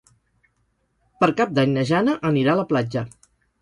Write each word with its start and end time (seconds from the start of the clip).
Per 1.21 1.31
Cap 1.43 1.55
d'Any 1.59 1.71
na 1.79 1.87
Jana 1.93 2.19
anirà 2.35 2.57
a 2.59 2.65
la 2.65 2.69
platja. 2.75 3.09